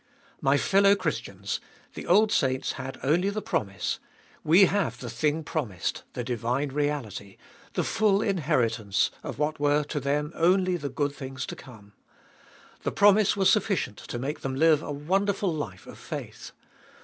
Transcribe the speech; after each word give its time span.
My 0.41 0.57
fellow 0.57 0.95
Christians, 0.95 1.59
the 1.93 2.07
old 2.07 2.31
saints 2.31 2.71
had 2.71 2.97
only 3.03 3.29
the 3.29 3.39
promise; 3.39 3.99
we 4.43 4.65
have 4.65 4.97
the 4.97 5.11
thing 5.11 5.43
promised, 5.43 6.01
the 6.13 6.23
divine 6.23 6.69
reality, 6.69 7.37
the 7.73 7.83
full 7.83 8.19
inherit 8.19 8.79
ance 8.79 9.11
of 9.21 9.37
what 9.37 9.59
were 9.59 9.83
to 9.83 9.99
them 9.99 10.31
only 10.33 10.75
the 10.75 10.89
good 10.89 11.13
things 11.13 11.45
to 11.45 11.55
come. 11.55 11.93
The 12.81 12.91
promise 12.91 13.37
was 13.37 13.51
sufficient 13.51 13.97
to 13.97 14.17
make 14.17 14.39
them 14.39 14.55
live 14.55 14.81
a 14.81 14.91
wonderful 14.91 15.53
life 15.53 15.85
of 15.85 15.99
faith. 15.99 16.51